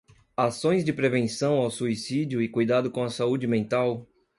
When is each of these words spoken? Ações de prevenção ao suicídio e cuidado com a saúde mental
Ações 0.35 0.83
de 0.83 0.91
prevenção 0.91 1.59
ao 1.59 1.69
suicídio 1.69 2.41
e 2.41 2.49
cuidado 2.49 2.89
com 2.89 3.03
a 3.03 3.09
saúde 3.11 3.45
mental 3.45 4.07